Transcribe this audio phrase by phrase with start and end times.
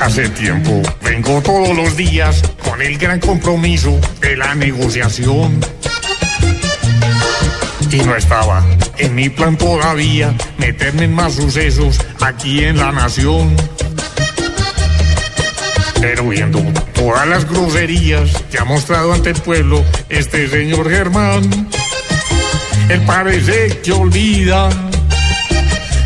[0.00, 5.60] Hace tiempo vengo todos los días con el gran compromiso de la negociación.
[7.90, 8.64] Y no estaba
[8.98, 13.56] en mi plan todavía meterme en más sucesos aquí en la nación.
[16.00, 16.62] Pero viendo
[16.94, 21.68] todas las groserías que ha mostrado ante el pueblo este señor Germán,
[22.88, 24.68] él parece que olvida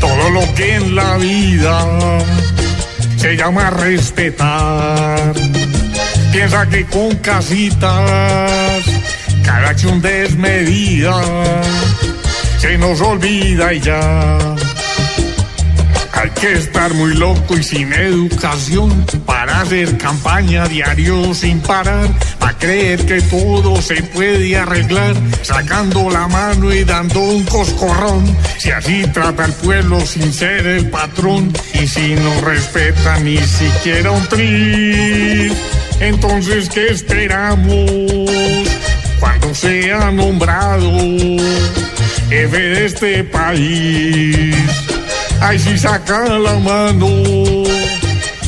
[0.00, 2.20] todo lo que en la vida
[3.20, 5.34] se llama respetar.
[6.32, 8.82] Piensa que con casitas,
[9.44, 11.20] cada acción desmedida,
[12.58, 14.38] se nos olvida y ya.
[16.20, 22.58] Hay que estar muy loco y sin educación para hacer campaña diario sin parar, para
[22.58, 28.36] creer que todo se puede arreglar, sacando la mano y dando un coscorrón.
[28.58, 34.10] Si así trata el pueblo sin ser el patrón y si no respeta ni siquiera
[34.10, 35.50] un tri,
[36.00, 38.28] entonces ¿qué esperamos
[39.18, 40.92] cuando sea nombrado
[42.28, 44.89] jefe de este país?
[45.40, 47.08] Ay, si saca la mano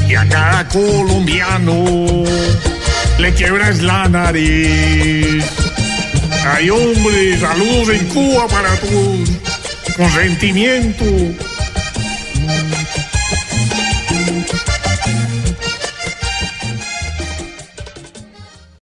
[0.09, 2.25] y a cada colombiano
[3.19, 5.45] le quiebras la nariz.
[6.45, 9.31] Ay, hombre, saludos en Cuba para todos.
[9.97, 11.05] Con sentimiento,